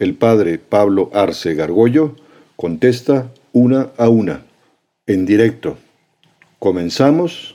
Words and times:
El 0.00 0.14
padre 0.14 0.58
Pablo 0.58 1.10
Arce 1.12 1.54
Gargollo 1.54 2.16
contesta 2.56 3.30
una 3.52 3.90
a 3.98 4.08
una, 4.08 4.40
en 5.06 5.26
directo. 5.26 5.76
Comenzamos 6.58 7.54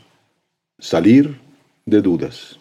salir 0.77 1.39
de 1.87 2.03
dudas. 2.03 2.59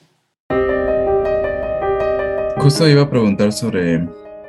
Justo 2.57 2.89
iba 2.89 3.03
a 3.03 3.11
preguntar 3.11 3.53
sobre, 3.53 3.97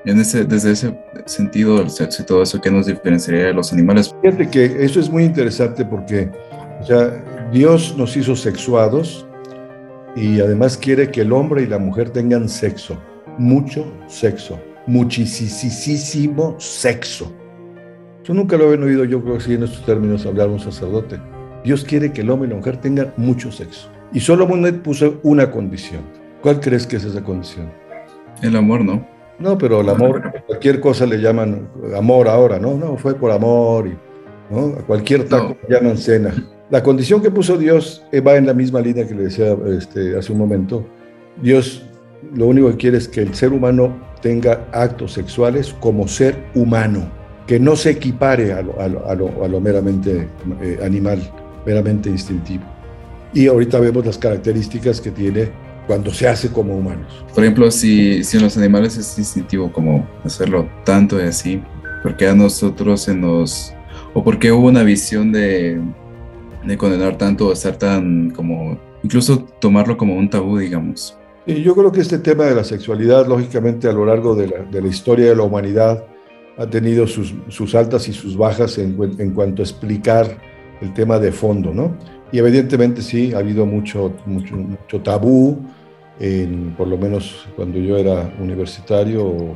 en 0.05 0.19
ese, 0.21 0.45
desde 0.45 0.71
ese 0.71 0.97
sentido 1.25 1.79
del 1.79 1.89
sexo 1.89 2.23
y 2.23 2.25
todo 2.25 2.41
eso, 2.41 2.61
¿qué 2.61 2.71
nos 2.71 2.85
diferenciaría 2.85 3.47
de 3.47 3.53
los 3.53 3.73
animales? 3.73 4.15
Fíjate 4.21 4.49
que 4.49 4.85
eso 4.85 5.01
es 5.01 5.09
muy 5.09 5.25
interesante 5.25 5.83
porque 5.83 6.31
Dios 7.51 7.93
nos 7.97 8.15
hizo 8.15 8.37
sexuados 8.37 9.27
y 10.15 10.39
además 10.39 10.77
quiere 10.77 11.11
que 11.11 11.19
el 11.19 11.33
hombre 11.33 11.63
y 11.63 11.67
la 11.67 11.77
mujer 11.77 12.11
tengan 12.11 12.47
sexo, 12.47 12.97
mucho 13.37 13.85
sexo 14.07 14.57
muchísimo 14.87 16.55
sexo. 16.59 17.31
Yo 18.23 18.33
nunca 18.33 18.57
lo 18.57 18.73
he 18.73 18.77
oído, 18.77 19.05
yo 19.05 19.21
creo 19.21 19.37
que 19.37 19.43
sí 19.43 19.53
en 19.53 19.63
estos 19.63 19.85
términos 19.85 20.25
hablar 20.25 20.49
un 20.49 20.59
sacerdote. 20.59 21.19
Dios 21.63 21.83
quiere 21.83 22.11
que 22.11 22.21
el 22.21 22.29
hombre 22.29 22.47
y 22.47 22.51
la 22.51 22.57
mujer 22.57 22.77
tengan 22.77 23.13
mucho 23.17 23.51
sexo. 23.51 23.89
Y 24.13 24.19
Solomon 24.19 24.81
puso 24.83 25.19
una 25.23 25.51
condición. 25.51 26.01
¿Cuál 26.41 26.59
crees 26.59 26.85
que 26.87 26.97
es 26.97 27.03
esa 27.03 27.23
condición? 27.23 27.71
El 28.41 28.55
amor, 28.55 28.83
¿no? 28.83 29.05
No, 29.39 29.57
pero 29.57 29.81
el 29.81 29.89
amor, 29.89 30.31
cualquier 30.47 30.79
cosa 30.79 31.05
le 31.05 31.17
llaman 31.17 31.67
amor 31.95 32.27
ahora, 32.27 32.59
¿no? 32.59 32.75
No, 32.75 32.97
fue 32.97 33.15
por 33.15 33.31
amor 33.31 33.87
y 33.87 33.97
¿no? 34.53 34.75
a 34.79 34.83
cualquier 34.83 35.27
taco 35.27 35.57
le 35.67 35.75
llaman 35.75 35.97
cena. 35.97 36.33
La 36.69 36.81
condición 36.81 37.21
que 37.21 37.29
puso 37.29 37.57
Dios 37.57 38.03
va 38.25 38.37
en 38.37 38.45
la 38.45 38.53
misma 38.53 38.79
línea 38.79 39.07
que 39.07 39.13
le 39.13 39.23
decía 39.23 39.55
este, 39.77 40.17
hace 40.17 40.31
un 40.31 40.37
momento. 40.37 40.85
Dios 41.41 41.85
lo 42.33 42.47
único 42.47 42.69
que 42.71 42.77
quiere 42.77 42.97
es 42.97 43.07
que 43.07 43.21
el 43.21 43.35
ser 43.35 43.53
humano 43.53 43.95
tenga 44.25 44.65
actos 44.71 45.13
sexuales 45.13 45.75
como 45.79 46.07
ser 46.07 46.35
humano, 46.55 47.07
que 47.45 47.59
no 47.59 47.75
se 47.75 47.91
equipare 47.91 48.53
a 48.53 48.63
lo, 48.63 49.59
meramente 49.61 50.27
eh, 50.63 50.79
animal, 50.83 51.21
meramente 51.63 52.09
instintivo. 52.09 52.63
Y 53.35 53.45
ahorita 53.45 53.79
vemos 53.79 54.03
las 54.03 54.17
características 54.17 54.99
que 54.99 55.11
tiene 55.11 55.51
cuando 55.85 56.11
se 56.11 56.27
hace 56.27 56.49
como 56.49 56.75
humanos. 56.75 57.23
Por 57.35 57.43
ejemplo, 57.43 57.69
si, 57.69 58.23
si 58.23 58.37
en 58.37 58.43
los 58.45 58.57
animales 58.57 58.97
es 58.97 59.15
instintivo 59.19 59.71
como 59.71 60.09
hacerlo 60.23 60.67
tanto 60.83 61.19
y 61.19 61.27
así, 61.27 61.61
¿por 62.01 62.17
qué 62.17 62.27
a 62.27 62.33
nosotros 62.33 63.01
se 63.01 63.13
nos... 63.13 63.75
o 64.15 64.23
por 64.23 64.39
qué 64.39 64.51
hubo 64.51 64.69
una 64.69 64.81
visión 64.81 65.31
de, 65.31 65.79
de 66.65 66.77
condenar 66.79 67.15
tanto 67.15 67.49
o 67.49 67.53
estar 67.53 67.75
tan 67.75 68.31
como... 68.31 68.79
incluso 69.03 69.45
tomarlo 69.59 69.95
como 69.97 70.15
un 70.15 70.27
tabú, 70.27 70.57
digamos? 70.57 71.15
Y 71.47 71.61
yo 71.61 71.75
creo 71.75 71.91
que 71.91 72.01
este 72.01 72.17
tema 72.17 72.45
de 72.45 72.55
la 72.55 72.63
sexualidad, 72.63 73.27
lógicamente, 73.27 73.87
a 73.87 73.91
lo 73.91 74.05
largo 74.05 74.35
de 74.35 74.47
la, 74.47 74.87
historia 74.87 75.27
de 75.27 75.35
la 75.35 75.43
humanidad, 75.43 76.03
ha 76.57 76.67
tenido 76.67 77.05
sus, 77.05 77.75
altas 77.75 78.07
y 78.07 78.13
sus 78.13 78.35
bajas 78.35 78.79
en, 78.79 78.95
cuanto 79.33 79.61
a 79.61 79.65
explicar 79.65 80.37
el 80.81 80.93
tema 80.93 81.19
de 81.19 81.31
fondo, 81.31 81.71
¿no? 81.71 81.95
Y 82.31 82.39
evidentemente 82.39 83.01
sí, 83.03 83.33
ha 83.33 83.39
habido 83.39 83.65
mucho, 83.65 84.11
mucho, 84.25 84.55
mucho 84.55 85.01
tabú, 85.01 85.59
en, 86.19 86.73
por 86.75 86.87
lo 86.87 86.97
menos 86.97 87.47
cuando 87.55 87.77
yo 87.77 87.97
era 87.97 88.33
universitario, 88.39 89.25
o 89.25 89.55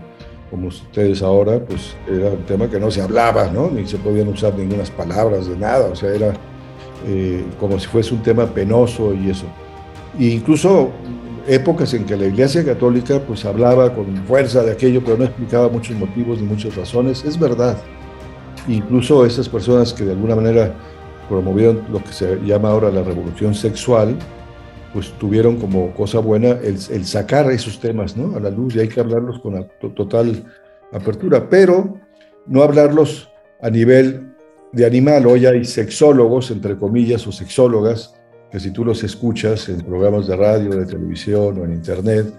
como 0.51 0.67
ustedes 0.67 1.23
ahora, 1.23 1.59
pues 1.59 1.95
era 2.07 2.29
un 2.29 2.43
tema 2.45 2.69
que 2.69 2.79
no 2.79 2.91
se 2.91 3.01
hablaba, 3.01 3.49
¿no? 3.49 3.71
Ni 3.71 3.87
se 3.87 3.97
podían 3.97 4.27
usar 4.27 4.53
ninguna 4.55 4.83
palabras 4.95 5.47
de 5.47 5.57
nada, 5.57 5.87
o 5.87 5.95
sea, 5.95 6.13
era 6.13 6.33
eh, 7.07 7.43
como 7.59 7.79
si 7.79 7.87
fuese 7.87 8.13
un 8.13 8.21
tema 8.21 8.45
penoso 8.45 9.13
y 9.13 9.31
eso. 9.31 9.45
E 10.19 10.25
incluso 10.25 10.91
épocas 11.49 11.93
en 11.95 12.05
que 12.05 12.15
la 12.15 12.27
Iglesia 12.27 12.63
Católica 12.63 13.19
pues 13.25 13.43
hablaba 13.43 13.93
con 13.93 14.15
fuerza 14.27 14.63
de 14.63 14.71
aquello, 14.71 15.01
pero 15.03 15.17
no 15.17 15.25
explicaba 15.25 15.67
muchos 15.67 15.97
motivos 15.97 16.39
ni 16.39 16.47
muchas 16.47 16.75
razones. 16.75 17.25
Es 17.25 17.39
verdad. 17.39 17.77
Incluso 18.67 19.25
esas 19.25 19.49
personas 19.49 19.93
que 19.93 20.05
de 20.05 20.11
alguna 20.11 20.35
manera 20.35 20.75
promovieron 21.27 21.83
lo 21.91 22.03
que 22.03 22.13
se 22.13 22.39
llama 22.45 22.69
ahora 22.69 22.91
la 22.91 23.01
revolución 23.01 23.55
sexual, 23.55 24.15
pues 24.93 25.11
tuvieron 25.19 25.57
como 25.57 25.91
cosa 25.93 26.19
buena 26.19 26.49
el, 26.49 27.05
sacar 27.05 27.49
esos 27.51 27.79
temas 27.79 28.15
¿no? 28.15 28.35
a 28.35 28.39
la 28.39 28.49
luz 28.49 28.75
y 28.75 28.79
hay 28.79 28.87
que 28.87 28.99
hablarlos 28.99 29.39
con 29.39 29.67
total 29.95 30.43
apertura, 30.91 31.49
pero 31.49 31.97
no 32.45 32.63
hablarlos 32.63 33.29
a 33.61 33.69
nivel 33.69 34.33
de 34.71 34.85
animal. 34.85 35.25
Hoy 35.25 35.45
hay 35.45 35.65
sexólogos, 35.65 36.51
entre 36.51 36.77
comillas, 36.77 37.25
o 37.27 37.31
sexólogas, 37.31 38.18
que 38.51 38.59
si 38.59 38.71
tú 38.71 38.83
los 38.83 39.03
escuchas 39.03 39.69
en 39.69 39.81
programas 39.81 40.27
de 40.27 40.35
radio, 40.35 40.69
de 40.71 40.85
televisión 40.85 41.59
o 41.59 41.65
en 41.65 41.73
internet, 41.73 42.33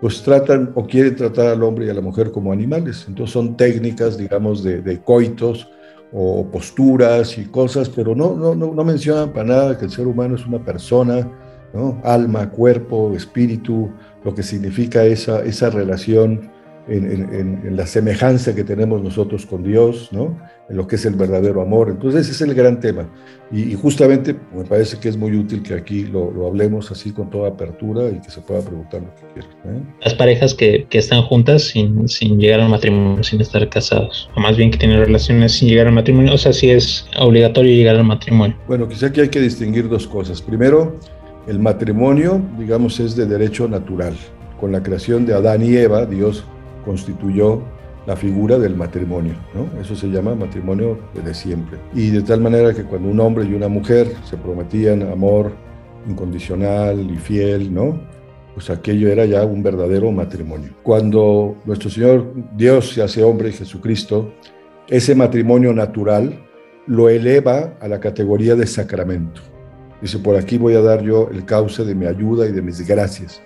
pues 0.00 0.22
tratan 0.22 0.70
o 0.74 0.86
quieren 0.86 1.16
tratar 1.16 1.46
al 1.46 1.62
hombre 1.62 1.86
y 1.86 1.88
a 1.88 1.94
la 1.94 2.00
mujer 2.00 2.30
como 2.30 2.52
animales. 2.52 3.06
Entonces 3.08 3.32
son 3.32 3.56
técnicas, 3.56 4.18
digamos, 4.18 4.62
de, 4.62 5.00
coitos 5.02 5.68
o 6.12 6.46
posturas 6.50 7.38
y 7.38 7.46
cosas, 7.46 7.88
pero 7.88 8.14
no, 8.14 8.36
no, 8.36 8.54
no, 8.54 8.84
mencionan 8.84 9.32
para 9.32 9.48
nada 9.48 9.78
que 9.78 9.86
el 9.86 9.90
ser 9.90 10.06
humano 10.06 10.36
es 10.36 10.46
una 10.46 10.64
persona, 10.64 11.26
¿no? 11.72 12.00
alma, 12.04 12.50
cuerpo, 12.50 13.14
espíritu, 13.16 13.90
lo 14.22 14.34
que 14.34 14.42
significa 14.42 15.04
esa, 15.04 15.42
esa 15.42 15.70
relación 15.70 16.50
en, 16.88 17.76
la 17.76 17.86
semejanza 17.86 18.54
que 18.54 18.64
tenemos 18.64 19.02
nosotros 19.02 19.46
con 19.46 19.62
Dios, 19.62 20.10
¿no? 20.12 20.38
en 20.68 20.76
lo 20.76 20.86
que 20.86 20.96
es 20.96 21.04
el 21.04 21.14
verdadero 21.14 21.60
amor. 21.60 21.90
Entonces 21.90 22.22
ese 22.22 22.32
es 22.32 22.40
el 22.42 22.54
gran 22.54 22.80
tema. 22.80 23.08
Y, 23.52 23.74
justamente 23.74 24.34
me 24.54 24.64
parece 24.64 24.98
que 24.98 25.08
es 25.08 25.16
muy 25.16 25.36
útil 25.36 25.62
que 25.62 25.74
aquí 25.74 26.04
lo, 26.04 26.46
hablemos 26.46 26.90
así 26.90 27.12
con 27.12 27.30
toda 27.30 27.50
apertura 27.50 28.08
y 28.08 28.20
que 28.20 28.30
se 28.30 28.40
pueda 28.40 28.60
preguntar 28.60 29.02
lo 29.02 29.14
que 29.14 29.32
quieran. 29.34 29.76
¿eh? 29.76 29.82
Las 30.02 30.14
parejas 30.14 30.54
que, 30.54 30.86
que, 30.88 30.98
están 30.98 31.22
juntas 31.22 31.62
sin, 31.64 32.08
sin 32.08 32.38
llegar 32.38 32.60
al 32.60 32.70
matrimonio, 32.70 33.22
sin 33.22 33.40
estar 33.40 33.68
casados, 33.68 34.30
o 34.34 34.40
más 34.40 34.56
bien 34.56 34.70
que 34.70 34.78
tienen 34.78 34.98
relaciones 34.98 35.52
sin 35.52 35.68
llegar 35.68 35.86
al 35.86 35.94
matrimonio, 35.94 36.34
o 36.34 36.38
sea, 36.38 36.52
si 36.52 36.70
es 36.70 37.06
obligatorio 37.18 37.74
llegar 37.74 37.96
al 37.96 38.04
matrimonio. 38.04 38.56
Bueno, 38.66 38.88
quizá 38.88 39.06
aquí 39.06 39.20
hay 39.20 39.28
que 39.28 39.40
distinguir 39.40 39.88
dos 39.88 40.06
cosas. 40.06 40.40
Primero, 40.40 40.98
el 41.46 41.58
matrimonio, 41.58 42.40
digamos, 42.58 42.98
es 43.00 43.14
de 43.14 43.26
derecho 43.26 43.68
natural. 43.68 44.14
Con 44.58 44.72
la 44.72 44.82
creación 44.82 45.26
de 45.26 45.34
Adán 45.34 45.62
y 45.62 45.76
Eva, 45.76 46.06
Dios 46.06 46.44
constituyó 46.84 47.62
la 48.06 48.16
figura 48.16 48.58
del 48.58 48.76
matrimonio, 48.76 49.34
¿no? 49.54 49.80
Eso 49.80 49.96
se 49.96 50.08
llama 50.08 50.34
matrimonio 50.34 50.98
desde 51.14 51.34
siempre. 51.34 51.78
Y 51.94 52.10
de 52.10 52.22
tal 52.22 52.40
manera 52.40 52.74
que 52.74 52.84
cuando 52.84 53.08
un 53.08 53.18
hombre 53.20 53.44
y 53.44 53.54
una 53.54 53.68
mujer 53.68 54.12
se 54.24 54.36
prometían 54.36 55.02
amor 55.02 55.52
incondicional 56.08 57.10
y 57.10 57.16
fiel, 57.16 57.72
¿no? 57.72 57.98
Pues 58.54 58.70
aquello 58.70 59.08
era 59.08 59.24
ya 59.24 59.44
un 59.44 59.62
verdadero 59.62 60.12
matrimonio. 60.12 60.70
Cuando 60.82 61.56
nuestro 61.64 61.90
Señor 61.90 62.32
Dios 62.56 62.90
se 62.90 63.02
hace 63.02 63.22
hombre, 63.22 63.52
Jesucristo, 63.52 64.32
ese 64.86 65.14
matrimonio 65.14 65.72
natural 65.72 66.38
lo 66.86 67.08
eleva 67.08 67.74
a 67.80 67.88
la 67.88 67.98
categoría 67.98 68.54
de 68.54 68.66
sacramento. 68.66 69.40
Dice, 70.02 70.18
por 70.18 70.36
aquí 70.36 70.58
voy 70.58 70.74
a 70.74 70.82
dar 70.82 71.02
yo 71.02 71.30
el 71.32 71.46
cauce 71.46 71.84
de 71.84 71.94
mi 71.94 72.04
ayuda 72.04 72.46
y 72.46 72.52
de 72.52 72.60
mis 72.60 72.86
gracias 72.86 73.42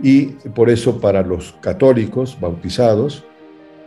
y 0.00 0.26
por 0.54 0.70
eso 0.70 1.00
para 1.00 1.22
los 1.22 1.52
católicos 1.60 2.36
bautizados 2.40 3.24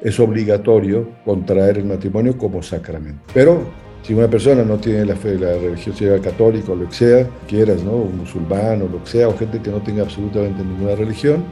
es 0.01 0.19
obligatorio 0.19 1.09
contraer 1.25 1.79
el 1.79 1.85
matrimonio 1.85 2.37
como 2.37 2.61
sacramento. 2.61 3.21
Pero 3.33 3.61
si 4.03 4.13
una 4.13 4.29
persona 4.29 4.63
no 4.63 4.77
tiene 4.77 5.05
la 5.05 5.15
fe, 5.15 5.37
la 5.37 5.57
religiosidad 5.57 6.21
católica 6.21 6.71
o 6.71 6.75
lo 6.75 6.87
que 6.87 6.95
sea, 6.95 7.27
quieras, 7.47 7.83
¿no? 7.83 7.91
Un 7.91 8.19
musulmán 8.19 8.81
o 8.81 8.87
lo 8.87 9.03
que 9.03 9.09
sea, 9.09 9.27
o 9.27 9.37
gente 9.37 9.59
que 9.59 9.69
no 9.69 9.81
tenga 9.81 10.03
absolutamente 10.03 10.63
ninguna 10.63 10.95
religión, 10.95 11.43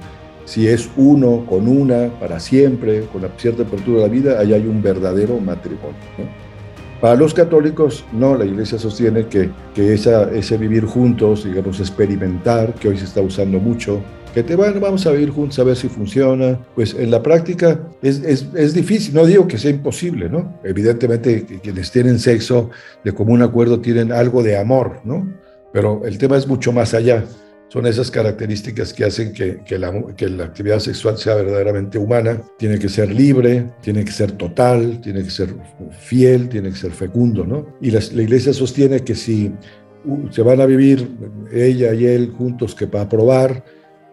si 0.46 0.68
es 0.68 0.90
uno 0.96 1.46
con 1.50 1.68
una 1.68 2.10
para 2.19 2.40
siempre, 2.40 3.02
con 3.12 3.24
la 3.24 3.30
cierta 3.38 3.63
apertura 3.63 3.98
de 3.98 4.07
la 4.07 4.13
vida, 4.13 4.40
ahí 4.40 4.54
hay 4.54 4.68
un 4.68 4.81
verdadero 4.81 5.40
matrimonio. 5.40 5.96
Para 7.02 7.16
los 7.16 7.34
católicos, 7.34 8.06
no, 8.13 8.36
la 8.36 8.46
iglesia 8.46 8.78
sostiene 8.78 9.28
que, 9.28 9.50
que 9.74 9.94
esa, 9.94 10.31
ese 10.31 10.57
vivir 10.57 10.86
juntos, 10.86 11.44
digamos, 11.44 11.80
experimentar, 11.80 12.74
que 12.75 12.88
hoy 12.88 12.98
se 12.98 13.06
está 13.06 13.22
usando 13.22 13.60
mucho, 13.60 14.00
que 14.36 14.44
te 14.44 14.58
van, 14.58 14.82
vamos 14.82 15.08
a 15.08 15.12
vivir 15.12 15.30
juntos 15.30 15.58
a 15.60 15.64
ver 15.64 15.78
si 15.78 15.88
funciona. 15.88 16.60
Pues 16.76 16.94
en 16.94 17.10
la 17.10 17.24
práctica 17.24 17.80
es, 18.02 18.22
es, 18.22 18.46
es, 18.54 18.74
difícil, 18.74 19.16
no 19.16 19.26
digo 19.26 19.48
que 19.48 19.58
sea 19.58 19.72
imposible, 19.72 20.28
¿no? 20.28 20.60
Evidentemente 20.66 21.46
quienes 21.64 21.90
tienen 21.90 22.20
sexo 22.20 22.70
de 23.06 23.14
común 23.14 23.42
acuerdo 23.42 23.80
tienen 23.80 24.12
algo 24.12 24.44
de 24.44 24.58
amor, 24.58 25.00
¿no? 25.06 25.34
Pero 25.72 26.06
el 26.06 26.18
tema 26.18 26.36
es 26.36 26.48
mucho 26.48 26.74
más 26.74 26.94
allá. 26.94 27.24
Son 27.70 27.88
esas 27.88 28.12
características 28.12 28.92
que 28.92 29.06
hacen 29.06 29.32
que, 29.32 29.62
que, 29.66 29.80
la, 29.80 29.94
que, 30.18 30.28
la, 30.28 30.44
actividad 30.44 30.80
sexual 30.80 31.18
sea 31.18 31.36
verdaderamente 31.36 31.98
humana. 31.98 32.42
Tiene 32.58 32.78
que 32.78 32.90
ser 32.90 33.10
libre, 33.14 33.72
tiene 33.81 34.04
que 34.04 34.12
ser 34.12 34.34
total, 34.34 35.00
tiene 35.00 35.24
que 35.24 35.30
ser 35.30 35.56
fiel, 35.98 36.50
tiene 36.50 36.72
que 36.72 36.76
ser 36.76 36.92
fecundo, 36.92 37.46
¿no? 37.46 37.78
Y 37.81 37.90
la, 37.90 38.02
la 38.14 38.22
iglesia 38.22 38.52
sostiene 38.52 39.00
que 39.00 39.16
si 39.16 39.52
se 40.30 40.42
van 40.42 40.60
a 40.60 40.66
vivir 40.66 41.10
ella 41.54 41.94
y 41.94 42.06
él 42.06 42.34
juntos 42.38 42.76
que 42.76 42.86
para 42.86 43.08
probar, 43.08 43.64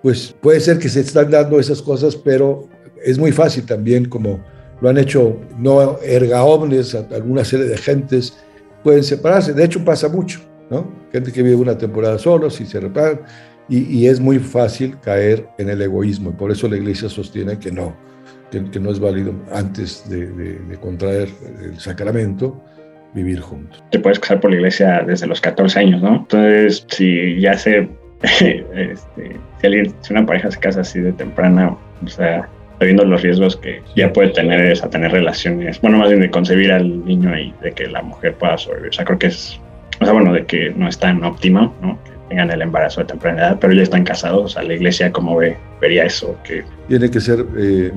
pues 0.03 0.35
puede 0.41 0.61
ser 0.61 0.79
que 0.79 0.89
se 0.89 1.01
están 1.01 1.31
dando 1.31 1.59
esas 1.61 1.81
cosas, 1.81 2.17
pero 2.17 2.69
es 3.05 3.19
muy 3.19 3.33
fácil 3.33 3.65
también, 3.65 4.07
como 4.07 4.41
lo 4.81 4.89
han 4.89 4.99
hecho 4.99 5.39
no 5.59 5.99
erga 6.03 6.43
omnes, 6.43 6.95
alguna 6.95 7.45
serie 7.45 7.67
de 7.67 7.77
gentes, 7.77 8.37
pueden 8.83 9.05
separarse. 9.05 9.53
De 9.53 9.65
hecho, 9.65 9.85
pasa 9.85 10.09
mucho, 10.09 10.41
¿no? 10.71 10.91
Gente 11.13 11.33
que 11.33 11.43
vive 11.43 11.55
una 11.55 11.79
temporada 11.79 12.19
solos 12.19 12.61
y 12.61 12.67
se 12.67 12.81
reparan, 12.81 13.21
y, 13.69 14.07
es 14.07 14.21
muy 14.21 14.39
fácil 14.39 14.99
caer 15.01 15.49
en 15.57 15.71
el 15.71 15.81
egoísmo. 15.81 16.31
Y 16.31 16.33
por 16.35 16.51
eso 16.51 16.69
la 16.69 16.77
iglesia 16.77 17.09
sostiene 17.09 17.59
que 17.59 17.71
no, 17.71 17.97
que, 18.51 18.81
no 18.81 18.91
es 18.91 18.99
válido 18.99 19.33
antes 19.51 20.05
de, 20.11 20.27
de 20.27 20.77
contraer 20.79 21.31
el 21.63 21.79
sacramento 21.79 22.61
vivir 23.15 23.41
juntos. 23.41 23.83
Te 23.91 23.99
puedes 23.99 24.19
casar 24.19 24.41
por 24.41 24.51
la 24.51 24.57
iglesia 24.57 25.05
desde 25.07 25.27
los 25.27 25.41
14 25.41 25.79
años, 25.79 26.03
¿no? 26.03 26.17
Entonces, 26.17 26.85
si 26.89 27.41
ya 27.41 27.57
se, 27.57 27.89
este, 28.41 29.37
si 29.61 29.67
alguien, 29.67 29.95
si 30.01 30.13
una 30.13 30.27
pareja 30.27 30.51
se 30.51 30.59
casa 30.59 30.81
así 30.81 31.01
de 31.01 31.13
temprana, 31.13 31.77
o 32.05 32.09
sea, 32.09 32.49
sabiendo 32.79 33.05
los 33.05 33.23
riesgos 33.23 33.57
que 33.57 33.83
ya 33.97 34.13
puede 34.13 34.29
tener 34.31 34.61
es 34.67 34.83
a 34.83 34.91
tener 34.91 35.13
relaciones, 35.13 35.81
bueno, 35.81 35.99
más 35.99 36.09
bien 36.09 36.21
de 36.21 36.31
concebir 36.31 36.73
al 36.73 37.05
niño 37.05 37.37
y 37.39 37.55
de 37.63 37.73
que 37.73 37.87
la 37.87 38.03
mujer 38.03 38.35
pueda 38.35 38.59
sobrevivir. 38.59 38.91
O 38.91 38.93
sea, 38.93 39.05
creo 39.05 39.19
que 39.19 39.29
es, 39.29 39.61
o 40.01 40.05
sea, 40.05 40.13
bueno, 40.13 40.33
de 40.33 40.45
que 40.47 40.71
no 40.71 40.89
es 40.89 40.99
tan 40.99 41.23
óptimo, 41.25 41.75
¿no? 41.83 41.99
Que 42.05 42.11
tengan 42.29 42.51
el 42.51 42.63
embarazo 42.63 43.01
de 43.01 43.07
temprana 43.07 43.41
edad, 43.41 43.59
pero 43.61 43.73
ya 43.73 43.83
están 43.83 44.05
casados, 44.05 44.45
o 44.45 44.49
sea, 44.49 44.63
la 44.63 44.75
iglesia 44.75 45.13
como 45.13 45.37
ve, 45.37 45.57
vería 45.81 46.05
eso. 46.05 46.37
Que... 46.45 46.65
Tiene 46.89 47.11
que 47.11 47.21
ser 47.21 47.45
eh, 47.59 47.93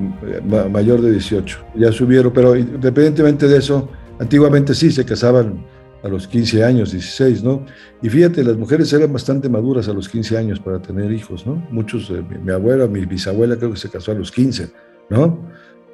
mayor 0.70 1.00
de 1.00 1.12
18. 1.12 1.58
Ya 1.74 1.90
subieron, 1.92 2.32
pero 2.32 2.56
independientemente 2.56 3.48
de 3.48 3.58
eso, 3.58 3.90
Antiguamente 4.18 4.74
sí, 4.74 4.90
se 4.90 5.04
casaban 5.04 5.64
a 6.06 6.08
los 6.08 6.28
15 6.28 6.64
años, 6.64 6.92
16, 6.92 7.42
¿no? 7.42 7.66
Y 8.00 8.08
fíjate, 8.08 8.42
las 8.44 8.56
mujeres 8.56 8.92
eran 8.92 9.12
bastante 9.12 9.48
maduras 9.48 9.88
a 9.88 9.92
los 9.92 10.08
15 10.08 10.38
años 10.38 10.60
para 10.60 10.80
tener 10.80 11.12
hijos, 11.12 11.46
¿no? 11.46 11.54
Muchos, 11.70 12.10
eh, 12.10 12.22
mi, 12.42 12.52
abuela, 12.52 12.86
mi 12.86 13.04
bisabuela 13.04 13.56
creo 13.56 13.72
que 13.72 13.76
se 13.76 13.90
casó 13.90 14.12
a 14.12 14.14
los 14.14 14.30
15, 14.30 14.70
¿no? 15.10 15.38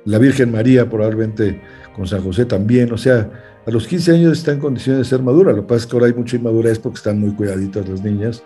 La 0.05 0.19
Virgen 0.19 0.53
María 0.53 0.89
probablemente 0.89 1.61
con 1.97 2.07
San 2.07 2.23
José 2.23 2.45
también, 2.45 2.93
o 2.93 2.99
sea, 2.99 3.31
a 3.67 3.71
los 3.71 3.87
15 3.87 4.13
años 4.13 4.39
está 4.39 4.53
en 4.53 4.59
condiciones 4.59 4.99
de 4.99 5.05
ser 5.05 5.23
madura, 5.23 5.53
lo 5.53 5.63
que 5.63 5.69
pasa 5.69 5.85
es 5.85 5.87
que 5.87 5.97
ahora 5.97 6.07
hay 6.07 6.15
mucha 6.15 6.37
inmadurez 6.37 6.79
porque 6.79 6.97
están 6.97 7.19
muy 7.19 7.33
cuidaditas 7.33 7.89
las 7.89 8.03
niñas, 8.03 8.43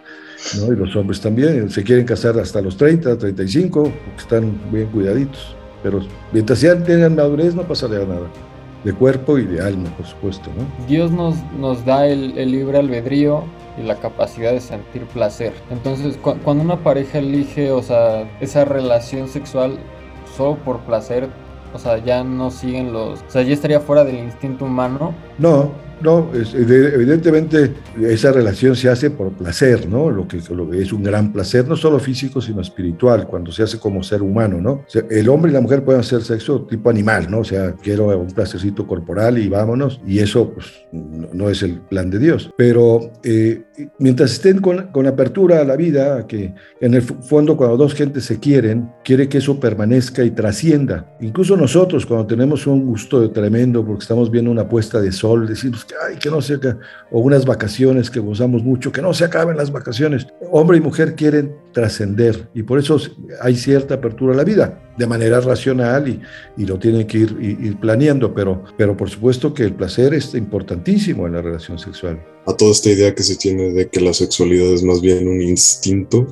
¿no? 0.61 0.73
Y 0.73 0.77
los 0.77 0.95
hombres 0.95 1.21
también, 1.21 1.69
se 1.71 1.83
quieren 1.83 2.05
casar 2.07 2.39
hasta 2.39 2.61
los 2.61 2.77
30, 2.77 3.19
35, 3.19 3.83
porque 3.83 4.01
están 4.17 4.61
bien 4.71 4.87
cuidaditos, 4.89 5.57
pero 5.83 6.01
mientras 6.33 6.61
ya 6.61 6.79
tengan 6.79 7.17
madurez 7.17 7.55
no 7.55 7.67
pasaría 7.67 8.05
nada 8.05 8.31
de 8.85 8.93
cuerpo 8.93 9.39
y 9.39 9.45
de 9.45 9.63
alma, 9.63 9.89
por 9.97 10.07
supuesto. 10.07 10.51
¿no? 10.57 10.87
Dios 10.87 11.11
nos, 11.11 11.37
nos 11.59 11.85
da 11.85 12.07
el, 12.07 12.35
libre 12.51 12.79
albedrío 12.79 13.45
y 13.79 13.83
la 13.83 13.97
capacidad 13.97 14.53
de 14.53 14.61
sentir 14.61 15.05
placer. 15.07 15.53
Entonces, 15.71 16.19
cuando 16.23 16.63
una 16.63 16.77
pareja 16.77 17.19
elige, 17.19 17.73
o 17.73 17.83
sea, 17.83 18.29
esa 18.41 18.65
relación 18.65 19.29
sexual 19.29 19.79
solo 20.37 20.57
por 20.57 20.81
placer, 20.81 21.29
o 21.75 21.79
sea, 21.79 21.99
ya 21.99 22.25
no 22.25 22.51
siguen 22.51 22.93
los, 22.93 23.21
o 23.23 23.31
sea, 23.31 23.43
ya 23.43 23.53
estaría 23.53 23.81
fuera 23.81 24.05
del 24.05 24.19
instinto 24.19 24.65
humano. 24.65 25.15
No, 25.39 25.71
no, 26.01 26.31
evidentemente 26.35 27.73
esa 28.01 28.33
relación 28.33 28.77
se 28.77 28.89
hace 28.89 29.11
por 29.11 29.33
placer, 29.33 29.89
¿no? 29.89 30.11
Lo 30.11 30.29
que, 30.29 30.41
lo 30.51 30.69
que, 30.71 30.83
es 30.83 30.93
un 30.93 31.03
gran 31.03 31.33
placer, 31.33 31.67
no 31.67 31.77
solo 31.77 31.99
físico, 31.99 32.41
sino 32.41 32.61
espiritual, 32.61 33.27
cuando 33.27 33.51
se 33.51 33.63
hace 33.63 33.79
como 33.79 34.03
ser 34.03 34.23
humano, 34.23 34.61
¿no? 34.61 34.85
el 35.11 35.29
hombre 35.29 35.51
y 35.51 35.55
la 35.55 35.61
mujer 35.61 35.85
pueden 35.85 36.01
hacer 36.01 36.23
sexo 36.23 36.63
tipo 36.63 36.91
animal, 36.91 37.31
¿no? 37.31 37.41
O 37.41 37.45
sea, 37.45 37.75
quiero 37.75 38.07
un 38.19 38.29
placercito 38.29 38.87
corporal 38.87 39.39
y 39.39 39.49
vámonos, 39.49 40.01
y 40.07 40.19
eso 40.19 40.53
pues, 40.53 40.67
no, 40.93 41.49
es 41.49 41.63
el 41.63 41.81
plan 41.81 42.11
de 42.11 42.19
Dios. 42.19 42.51
Pero 42.57 43.13
eh, 43.23 43.63
mientras 43.99 44.33
estén 44.33 44.61
con, 44.61 44.89
con, 44.89 45.07
apertura 45.07 45.61
a 45.61 45.65
la 45.65 45.77
vida, 45.77 46.27
que 46.27 46.55
en 46.81 46.95
el 46.95 47.03
fondo 47.03 47.57
cuando 47.57 47.77
dos 47.77 47.95
gentes 47.95 48.25
se 48.25 48.39
quieren, 48.39 48.91
quiere 49.05 49.29
que 49.29 49.39
eso 49.39 49.59
permanezca 49.59 50.25
y 50.25 50.31
trascienda. 50.31 51.07
Incluso 51.21 51.57
nosotros 51.57 52.07
cuando 52.07 52.27
tenemos 52.27 52.67
un 52.67 52.87
gusto 52.87 53.31
tremendo 53.31 53.85
porque 53.85 54.03
estamos 54.03 54.31
viendo 54.31 54.51
una 54.51 54.69
puesta 54.69 55.01
de 55.01 55.13
sol, 55.13 55.47
decimos, 55.47 55.86
que, 55.87 55.95
ay, 56.07 56.17
que 56.19 56.31
no 56.31 56.41
se 56.43 56.57
o 57.11 57.21
unas 57.21 57.45
vacaciones 57.45 58.11
que 58.11 58.21
gozamos 58.21 58.63
mucho, 58.63 58.93
que 58.93 59.03
no 59.03 59.15
se 59.15 59.25
acaben 59.25 59.57
las 59.57 59.71
vacaciones. 59.71 60.27
Hombre 60.51 60.79
y 60.79 60.81
mujer 60.81 61.15
quieren 61.15 61.55
trascender 61.73 62.49
y 62.55 62.63
por 62.63 62.79
eso 62.79 62.99
hay 63.41 63.57
cierta 63.57 63.95
apertura 63.95 64.35
a 64.35 64.37
la 64.37 64.45
vida, 64.45 64.81
de 64.97 65.07
manera 65.07 65.41
racional 65.41 66.09
y, 66.09 66.21
y 66.57 66.67
lo 66.67 66.79
tienen 66.79 67.07
que 67.07 67.19
ir, 67.19 67.37
ir, 67.41 67.79
planeando, 67.79 68.35
pero, 68.35 68.65
pero 68.77 68.97
por 68.97 69.11
supuesto 69.11 69.53
que 69.53 69.65
el 69.65 69.75
placer 69.75 70.15
es 70.15 70.35
importantísimo 70.35 71.27
en 71.27 71.35
la 71.35 71.43
relación 71.43 71.79
sexual. 71.79 72.23
A 72.47 72.55
toda 72.55 72.73
esta 72.73 72.91
idea 72.91 73.15
que 73.15 73.23
se 73.23 73.37
tiene 73.37 73.73
de 73.73 73.89
que 73.89 74.01
la 74.01 74.15
sexualidad 74.15 74.73
es 74.73 74.83
más 74.83 75.01
bien 75.01 75.29
un 75.29 75.43
instinto, 75.43 76.27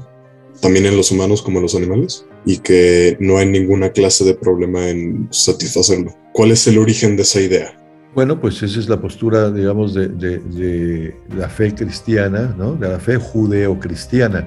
también 0.61 0.87
en 0.87 0.97
los 0.97 1.11
humanos 1.11 1.43
como 1.43 1.59
en 1.59 1.63
los 1.63 1.75
animales, 1.75 2.25
y 2.47 2.59
que 2.59 3.17
no 3.21 3.39
hay 3.39 3.47
ninguna 3.47 3.91
clase 3.91 4.25
de 4.25 4.35
problema 4.35 4.89
en 4.89 5.29
satisfacerlo. 5.31 6.15
¿Cuál 6.33 6.51
es 6.51 6.67
el 6.67 6.79
origen 6.79 7.17
de 7.17 7.23
esa 7.23 7.41
idea? 7.41 7.84
Bueno, 8.15 8.41
pues 8.41 8.63
esa 8.63 8.79
es 8.79 8.89
la 8.89 9.01
postura, 9.01 9.51
digamos, 9.51 9.93
de, 9.93 11.17
la 11.37 11.49
fe 11.49 11.75
cristiana, 11.75 12.55
¿no? 12.57 12.75
de 12.77 12.89
la 12.89 13.01
fe 13.01 13.17
judeo-cristiana. 13.17 14.47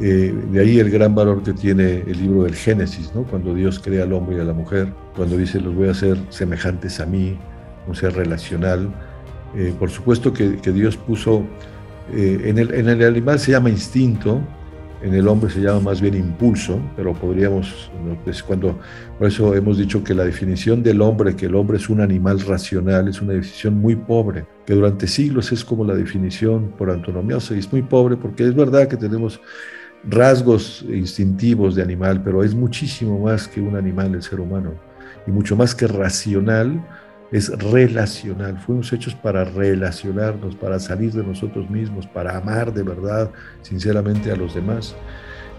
Eh, 0.00 0.34
de 0.50 0.60
ahí 0.60 0.78
el 0.78 0.90
gran 0.90 1.14
valor 1.14 1.42
que 1.42 1.52
tiene 1.52 2.02
el 2.06 2.20
libro 2.20 2.42
del 2.44 2.54
Génesis, 2.54 3.12
¿no? 3.14 3.22
cuando 3.22 3.54
Dios 3.54 3.78
crea 3.78 4.02
al 4.04 4.12
hombre 4.12 4.36
y 4.36 4.40
a 4.40 4.44
la 4.44 4.52
mujer, 4.52 4.92
cuando 5.16 5.36
dice 5.36 5.60
los 5.60 5.74
voy 5.74 5.88
a 5.88 5.90
hacer 5.92 6.16
semejantes 6.28 7.00
a 7.00 7.06
mí, 7.06 7.36
un 7.86 7.94
ser 7.94 8.14
relacional. 8.14 8.92
Eh, 9.56 9.72
por 9.78 9.90
supuesto 9.90 10.32
que, 10.32 10.56
Dios 10.72 10.96
puso, 10.96 11.44
eh, 12.12 12.42
en, 12.44 12.58
el, 12.58 12.74
en 12.74 12.88
el 12.88 13.02
animal 13.02 13.38
se 13.38 13.52
llama 13.52 13.70
instinto, 13.70 14.40
en 15.02 15.14
el 15.14 15.28
hombre 15.28 15.50
se 15.50 15.60
llama 15.60 15.80
más 15.80 16.00
bien 16.00 16.14
impulso, 16.14 16.80
pero 16.96 17.12
podríamos, 17.14 17.90
cuando, 18.46 18.78
por 19.18 19.28
eso 19.28 19.54
hemos 19.54 19.78
dicho 19.78 20.02
que 20.02 20.14
la 20.14 20.24
definición 20.24 20.82
del 20.82 21.00
hombre, 21.00 21.36
que 21.36 21.46
el 21.46 21.54
hombre 21.54 21.76
es 21.76 21.88
un 21.88 22.00
animal 22.00 22.40
racional, 22.40 23.08
es 23.08 23.20
una 23.20 23.34
definición 23.34 23.74
muy 23.74 23.94
pobre, 23.94 24.44
que 24.66 24.74
durante 24.74 25.06
siglos 25.06 25.52
es 25.52 25.64
como 25.64 25.84
la 25.84 25.94
definición 25.94 26.72
por 26.76 26.90
antonomía, 26.90 27.36
o 27.36 27.40
sea, 27.40 27.56
es 27.56 27.70
muy 27.72 27.82
pobre 27.82 28.16
porque 28.16 28.44
es 28.44 28.54
verdad 28.54 28.88
que 28.88 28.96
tenemos 28.96 29.40
rasgos 30.04 30.84
instintivos 30.88 31.74
de 31.74 31.82
animal, 31.82 32.22
pero 32.22 32.42
es 32.42 32.54
muchísimo 32.54 33.20
más 33.20 33.46
que 33.46 33.60
un 33.60 33.76
animal 33.76 34.14
el 34.14 34.22
ser 34.22 34.40
humano, 34.40 34.74
y 35.26 35.30
mucho 35.30 35.56
más 35.56 35.74
que 35.74 35.86
racional, 35.86 36.84
es 37.30 37.50
relacional. 37.58 38.58
Fuimos 38.58 38.92
hechos 38.92 39.14
para 39.14 39.44
relacionarnos, 39.44 40.54
para 40.56 40.78
salir 40.78 41.12
de 41.12 41.22
nosotros 41.22 41.68
mismos, 41.68 42.06
para 42.06 42.36
amar 42.36 42.72
de 42.72 42.82
verdad, 42.82 43.30
sinceramente 43.62 44.30
a 44.30 44.36
los 44.36 44.54
demás. 44.54 44.94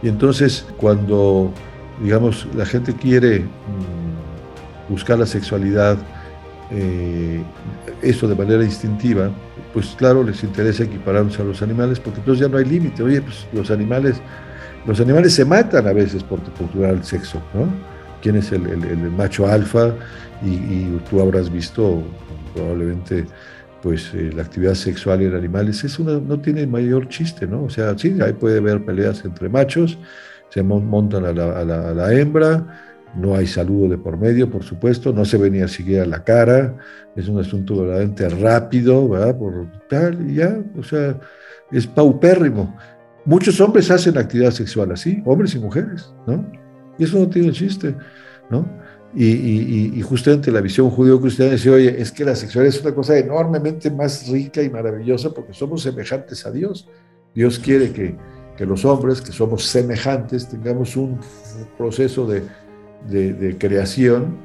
Y 0.02 0.08
entonces 0.08 0.66
cuando, 0.78 1.54
digamos, 2.02 2.48
la 2.56 2.66
gente 2.66 2.94
quiere 2.94 3.42
mm, 3.42 4.90
buscar 4.90 5.20
la 5.20 5.26
sexualidad, 5.26 5.98
eh, 6.72 7.42
eso 8.02 8.28
de 8.28 8.36
manera 8.36 8.64
instintiva, 8.64 9.30
pues 9.74 9.96
claro, 9.98 10.24
les 10.24 10.44
interesa 10.44 10.84
equipararnos 10.84 11.40
a 11.40 11.44
los 11.44 11.62
animales, 11.62 12.00
porque 12.00 12.20
entonces 12.20 12.42
ya 12.42 12.52
no 12.52 12.58
hay 12.58 12.66
límite. 12.66 13.04
Oye, 13.04 13.22
pues 13.22 13.48
los 13.54 13.70
animales, 13.70 14.22
los 14.86 15.00
animales 15.00 15.34
se 15.34 15.46
matan 15.46 15.88
a 15.88 15.94
veces 15.94 16.24
por, 16.24 16.40
por 16.42 16.86
el 16.86 17.04
sexo, 17.04 17.42
¿no? 17.54 17.68
¿Quién 18.22 18.36
es 18.36 18.52
el, 18.52 18.62
macho 19.12 19.48
alfa? 19.48 19.94
y, 20.42 20.86
tú 21.10 21.22
habrás 21.22 21.52
visto 21.52 22.02
probablemente 22.54 23.26
pues 23.82 24.14
eh, 24.14 24.32
la 24.36 24.44
actividad 24.44 24.74
sexual 24.74 25.22
en 25.22 25.36
animales 25.36 25.84
es 25.84 26.00
una, 26.00 26.20
no 26.20 26.40
tiene 26.40 26.68
mayor 26.68 27.08
chiste, 27.08 27.48
¿no? 27.48 27.64
O 27.64 27.70
sea, 27.70 27.98
sí, 27.98 28.18
ahí 28.22 28.34
puede 28.34 28.60
haber 28.60 28.84
peleas 28.84 29.24
entre 29.24 29.48
machos, 29.48 29.98
se 30.50 30.62
montan 30.64 31.26
a 31.26 31.32
la, 31.32 31.60
a 31.60 31.94
la, 31.94 32.14
hembra, 32.14 32.82
no 33.16 33.36
hay 33.36 33.48
saludo 33.48 33.90
de 33.90 33.98
por 33.98 34.18
medio, 34.18 34.50
por 34.50 34.64
supuesto, 34.64 35.14
no 35.14 35.24
se 35.24 35.38
venía 35.38 35.66
a 35.66 35.70
seguir 35.70 36.02
a 36.02 36.06
la 36.06 36.24
cara, 36.24 36.76
es 37.16 37.28
un 37.28 37.40
asunto 37.40 37.78
verdaderamente 37.82 38.28
rápido, 38.30 39.08
¿verdad? 39.08 39.38
Por 39.38 39.68
tal, 39.88 40.30
y 40.30 40.36
ya, 40.36 40.58
o 40.78 40.84
sea, 40.84 41.18
es 41.72 41.88
paupérrimo. 41.88 42.78
Muchos 43.26 43.62
hombres 43.62 43.90
hacen 43.92 44.18
actividad 44.18 44.52
sexual 44.52 44.92
así, 44.92 45.22
hombres 45.26 45.56
y 45.56 45.60
mujeres, 45.60 46.14
¿no? 46.28 46.46
Y 47.00 47.06
eso 47.06 47.18
no 47.18 47.28
tiene 47.30 47.52
chiste, 47.52 47.96
¿no? 48.50 48.68
Y, 49.16 50.02
justamente 50.02 50.52
la 50.52 50.62
visión 50.62 50.90
judío-cristiana 50.92 51.54
dice, 51.54 51.72
oye, 51.72 52.00
es 52.00 52.12
que 52.12 52.24
la 52.24 52.36
sexualidad 52.36 52.76
es 52.76 52.82
una 52.82 52.94
cosa 52.94 53.18
enormemente 53.18 53.90
más 53.90 54.28
rica 54.28 54.62
y 54.62 54.70
maravillosa 54.70 55.32
porque 55.34 55.54
somos 55.54 55.82
semejantes 55.82 56.46
a 56.46 56.52
Dios. 56.52 56.88
Dios 57.34 57.58
quiere 57.58 57.92
que, 57.92 58.16
que 58.56 58.66
los 58.66 58.86
hombres, 58.86 59.22
que 59.22 59.32
somos 59.32 59.66
semejantes, 59.66 60.48
tengamos 60.48 60.96
un 60.96 61.20
proceso 61.78 62.28
de, 62.28 62.44
de, 63.08 63.58
creación 63.58 64.38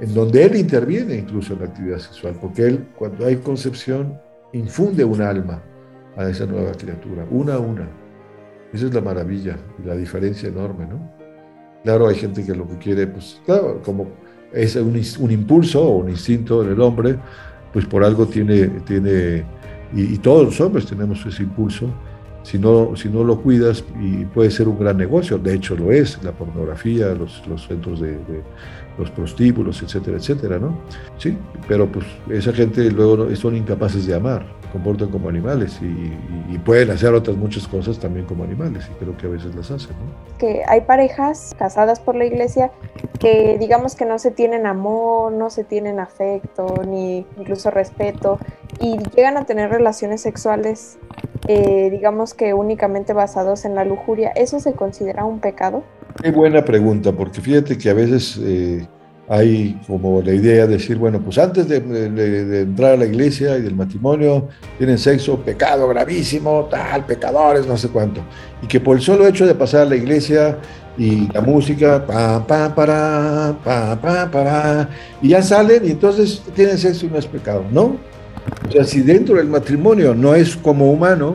en 0.00 0.14
donde 0.14 0.44
Él 0.44 0.56
interviene 0.56 1.16
incluso 1.16 1.52
en 1.52 1.60
la 1.60 1.66
actividad 1.66 1.98
sexual, 1.98 2.36
porque 2.40 2.66
Él, 2.66 2.88
cuando 2.96 3.26
hay 3.26 3.36
concepción, 3.36 4.18
infunde 4.52 5.04
un 5.04 5.20
alma 5.20 5.62
a 6.16 6.28
esa 6.28 6.46
nueva 6.46 6.72
criatura, 6.72 7.24
una 7.30 7.54
a 7.54 7.58
una. 7.58 7.88
Esa 8.72 8.86
es 8.86 8.94
la 8.94 9.00
maravilla 9.00 9.56
y 9.82 9.86
la 9.86 9.94
diferencia 9.94 10.48
enorme, 10.48 10.86
¿no? 10.86 11.19
Claro, 11.82 12.08
hay 12.08 12.16
gente 12.16 12.44
que 12.44 12.54
lo 12.54 12.68
que 12.68 12.76
quiere, 12.76 13.06
pues, 13.06 13.40
claro, 13.46 13.80
como 13.82 14.08
es 14.52 14.76
un, 14.76 15.30
impulso 15.30 15.82
o 15.82 15.96
un 15.98 16.10
instinto 16.10 16.62
del 16.62 16.80
hombre, 16.80 17.16
pues 17.72 17.86
por 17.86 18.04
algo 18.04 18.26
tiene, 18.26 18.66
tiene 18.84 19.44
y, 19.94 20.18
todos 20.18 20.44
los 20.44 20.60
hombres 20.60 20.86
tenemos 20.86 21.24
ese 21.24 21.42
impulso, 21.42 21.88
si 22.42 22.58
no, 22.58 22.96
si 22.96 23.08
no 23.08 23.22
lo 23.22 23.40
cuidas 23.40 23.84
puede 24.34 24.50
ser 24.50 24.68
un 24.68 24.78
gran 24.78 24.96
negocio, 24.96 25.38
de 25.38 25.54
hecho 25.54 25.76
lo 25.76 25.92
es, 25.92 26.22
la 26.22 26.32
pornografía, 26.32 27.14
los, 27.14 27.46
los 27.46 27.66
centros 27.66 28.00
de, 28.00 28.18
los 28.98 29.10
prostíbulos, 29.10 29.82
etcétera, 29.82 30.18
etcétera, 30.18 30.58
¿no? 30.58 30.78
Sí, 31.16 31.36
pero 31.66 31.90
pues 31.90 32.06
esa 32.28 32.52
gente 32.52 32.90
luego 32.90 33.34
son 33.36 33.56
incapaces 33.56 34.06
de 34.06 34.14
amar, 34.14 34.44
comportan 34.70 35.10
como 35.10 35.28
animales 35.28 35.78
y, 35.82 36.16
pueden 36.64 36.90
hacer 36.90 37.14
otras 37.14 37.38
muchas 37.38 37.66
cosas 37.66 37.98
también 37.98 38.26
como 38.26 38.44
animales 38.44 38.84
y 38.90 38.94
creo 39.02 39.16
que 39.16 39.26
a 39.26 39.30
veces 39.30 39.54
las 39.54 39.70
hacen, 39.70 39.92
¿no? 39.92 40.38
Que 40.38 40.62
hay 40.68 40.82
parejas 40.82 41.54
casadas 41.58 42.00
por 42.00 42.14
la 42.14 42.26
iglesia 42.26 42.70
que 43.18 43.56
digamos 43.58 43.94
que 43.94 44.04
no 44.04 44.18
se 44.18 44.30
tienen 44.30 44.66
amor, 44.66 45.32
no 45.32 45.48
se 45.48 45.64
tienen 45.64 45.98
afecto, 45.98 46.82
ni 46.86 47.26
incluso 47.38 47.70
respeto 47.70 48.38
y 48.78 48.98
llegan 49.16 49.38
a 49.38 49.46
tener 49.46 49.70
relaciones 49.70 50.20
sexuales 50.20 50.98
eh, 51.48 51.88
digamos 51.90 52.34
que 52.34 52.54
únicamente 52.54 53.12
basados 53.12 53.64
en 53.64 53.74
la 53.74 53.84
lujuria, 53.84 54.30
¿eso 54.36 54.60
se 54.60 54.74
considera 54.74 55.24
un 55.24 55.40
pecado? 55.40 55.82
Qué 56.22 56.30
buena 56.30 56.64
pregunta, 56.64 57.12
porque 57.12 57.40
fíjate 57.40 57.78
que 57.78 57.90
a 57.90 57.94
veces 57.94 58.38
eh, 58.42 58.86
hay 59.30 59.80
como 59.86 60.20
la 60.22 60.34
idea 60.34 60.66
de 60.66 60.76
decir, 60.76 60.98
bueno, 60.98 61.20
pues 61.20 61.38
antes 61.38 61.68
de, 61.68 61.76
entrar 62.62 62.94
a 62.94 62.96
la 62.96 63.04
iglesia 63.04 63.56
y 63.56 63.62
del 63.62 63.76
matrimonio, 63.76 64.48
tienen 64.76 64.98
sexo, 64.98 65.38
pecado 65.38 65.86
gravísimo, 65.86 66.66
tal, 66.68 67.06
pecadores, 67.06 67.64
no 67.64 67.76
sé 67.76 67.88
cuánto. 67.90 68.22
Y 68.60 68.66
que 68.66 68.80
por 68.80 68.96
el 68.96 69.02
solo 69.02 69.28
hecho 69.28 69.46
de 69.46 69.54
pasar 69.54 69.82
a 69.82 69.84
la 69.84 69.94
iglesia 69.94 70.58
y 70.98 71.32
la 71.32 71.42
música, 71.42 72.04
pa, 72.04 72.44
pa, 72.44 72.74
para, 72.74 73.56
pa, 73.62 74.00
pa, 74.00 74.28
para, 74.28 74.88
y 75.22 75.28
ya 75.28 75.42
salen 75.42 75.86
y 75.86 75.92
entonces 75.92 76.42
tienen 76.56 76.76
sexo 76.76 77.06
y 77.06 77.10
no 77.10 77.18
es 77.18 77.26
pecado, 77.26 77.62
¿no? 77.70 77.98
O 78.68 78.72
sea, 78.72 78.82
si 78.82 79.00
dentro 79.00 79.36
del 79.36 79.46
matrimonio 79.46 80.12
no 80.12 80.34
es 80.34 80.56
como 80.56 80.90
humano, 80.90 81.34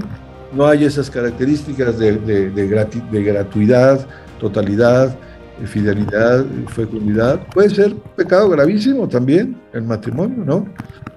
no 0.52 0.68
hay 0.68 0.84
esas 0.84 1.10
características 1.10 1.98
de, 1.98 2.18
de 2.18 3.24
gratuidad, 3.24 4.06
totalidad, 4.38 5.18
fidelidad, 5.66 6.46
fecundidad, 6.68 7.48
puede 7.48 7.70
ser 7.70 7.96
pecado 8.16 8.50
gravísimo 8.50 9.08
también 9.08 9.60
el 9.74 9.84
matrimonio, 9.84 10.44
¿no? 10.44 10.68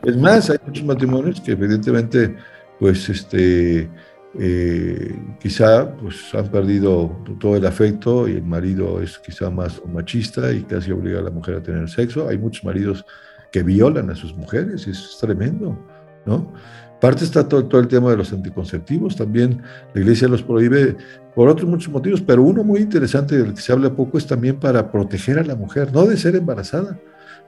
Es 0.04 0.16
más, 0.16 0.50
hay 0.50 0.58
muchos 0.66 0.84
matrimonios 0.84 1.40
que 1.40 1.52
evidentemente, 1.52 2.34
pues, 2.78 3.08
este, 3.08 3.90
eh, 4.38 5.16
quizá 5.40 5.90
pues, 5.96 6.34
han 6.34 6.48
perdido 6.48 7.16
todo 7.40 7.56
el 7.56 7.66
afecto 7.66 8.28
y 8.28 8.32
el 8.32 8.44
marido 8.44 9.00
es 9.00 9.18
quizá 9.18 9.50
más 9.50 9.82
machista 9.86 10.52
y 10.52 10.62
casi 10.62 10.92
obliga 10.92 11.18
a 11.18 11.22
la 11.22 11.30
mujer 11.30 11.56
a 11.56 11.62
tener 11.62 11.88
sexo. 11.88 12.28
Hay 12.28 12.38
muchos 12.38 12.64
maridos 12.64 13.04
que 13.50 13.62
violan 13.62 14.10
a 14.10 14.14
sus 14.14 14.36
mujeres, 14.36 14.86
es 14.86 15.16
tremendo, 15.20 15.78
¿no? 16.26 16.52
Parte 17.00 17.24
está 17.24 17.48
todo, 17.48 17.78
el 17.78 17.88
tema 17.88 18.10
de 18.10 18.16
los 18.16 18.32
anticonceptivos, 18.32 19.14
también 19.14 19.62
la 19.94 20.00
iglesia 20.00 20.26
los 20.26 20.42
prohíbe 20.42 20.96
por 21.34 21.48
otros 21.48 21.68
muchos 21.68 21.92
motivos, 21.92 22.20
pero 22.20 22.42
uno 22.42 22.64
muy 22.64 22.80
interesante 22.80 23.38
del 23.38 23.54
que 23.54 23.60
se 23.60 23.72
habla 23.72 23.94
poco 23.94 24.18
es 24.18 24.26
también 24.26 24.58
para 24.58 24.90
proteger 24.90 25.38
a 25.38 25.44
la 25.44 25.54
mujer, 25.54 25.92
no 25.92 26.06
de 26.06 26.16
ser 26.16 26.34
embarazada, 26.34 26.98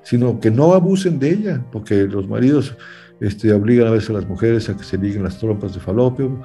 sino 0.02 0.38
que 0.38 0.52
no 0.52 0.73
abusen 0.73 1.19
de 1.19 1.30
ella, 1.30 1.64
porque 1.73 2.04
los 2.04 2.28
maridos 2.28 2.76
este, 3.21 3.52
obligan 3.52 3.88
a 3.88 3.90
veces 3.90 4.11
a 4.11 4.14
las 4.14 4.26
mujeres 4.26 4.69
a 4.69 4.76
que 4.76 4.85
se 4.85 4.97
liguen 4.97 5.25
las 5.25 5.38
trompas 5.38 5.75
de 5.75 5.80
falopio 5.80 6.40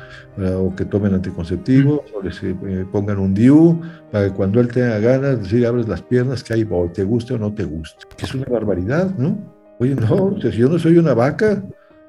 o 0.57 0.75
que 0.75 0.83
tomen 0.83 1.13
anticonceptivos 1.13 2.01
o 2.13 2.21
les 2.21 2.41
eh, 2.43 2.85
pongan 2.91 3.19
un 3.19 3.33
DIU 3.33 3.79
para 4.11 4.27
que 4.27 4.33
cuando 4.33 4.59
él 4.59 4.67
tenga 4.67 4.99
ganas, 4.99 5.43
decir, 5.43 5.65
abres 5.65 5.87
las 5.87 6.01
piernas, 6.01 6.43
que 6.43 6.53
ahí 6.53 6.67
te 6.93 7.03
guste 7.03 7.35
o 7.35 7.37
no 7.37 7.53
te 7.53 7.63
guste. 7.63 8.05
Es 8.17 8.33
una 8.33 8.45
barbaridad, 8.45 9.15
¿no? 9.15 9.37
Oye, 9.79 9.95
no, 9.95 10.35
si 10.41 10.51
yo 10.51 10.69
no 10.69 10.79
soy 10.79 10.97
una 10.97 11.13
vaca, 11.13 11.63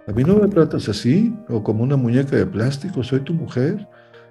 a 0.07 0.13
mí 0.13 0.23
no 0.23 0.37
me 0.37 0.49
tratas 0.49 0.89
así, 0.89 1.35
o 1.49 1.63
como 1.63 1.83
una 1.83 1.97
muñeca 1.97 2.37
de 2.37 2.47
plástico, 2.47 3.03
soy 3.03 3.21
tu 3.21 3.35
mujer. 3.35 3.87